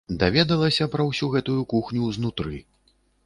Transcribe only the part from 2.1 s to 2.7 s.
знутры.